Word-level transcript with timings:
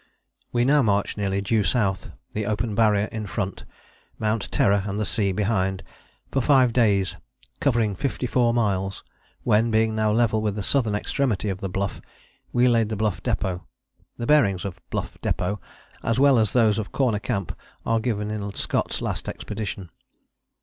We 0.51 0.65
now 0.65 0.81
marched 0.81 1.15
nearly 1.15 1.41
due 1.41 1.63
south, 1.63 2.09
the 2.31 2.47
open 2.47 2.73
Barrier 2.73 3.07
in 3.11 3.27
front, 3.27 3.65
Mount 4.17 4.51
Terror 4.51 4.81
and 4.87 4.97
the 4.99 5.05
sea 5.05 5.31
behind, 5.31 5.83
for 6.31 6.41
five 6.41 6.73
days, 6.73 7.17
covering 7.59 7.95
fifty 7.95 8.25
four 8.25 8.51
miles, 8.51 9.03
when, 9.43 9.69
being 9.69 9.93
now 9.95 10.11
level 10.11 10.41
with 10.41 10.55
the 10.55 10.63
southern 10.63 10.95
extremity 10.95 11.49
of 11.49 11.59
the 11.59 11.69
Bluff, 11.69 12.01
we 12.51 12.67
laid 12.67 12.89
the 12.89 12.95
Bluff 12.97 13.21
Depôt. 13.21 13.61
The 14.17 14.25
bearings 14.25 14.65
of 14.65 14.81
Bluff 14.89 15.19
Depôt, 15.21 15.59
as 16.01 16.17
well 16.19 16.39
as 16.39 16.51
those 16.53 16.79
of 16.79 16.91
Corner 16.91 17.19
Camp, 17.19 17.55
are 17.85 17.99
given 17.99 18.31
in 18.31 18.55
Scott's 18.55 19.03
Last 19.03 19.29
Expedition. 19.29 19.91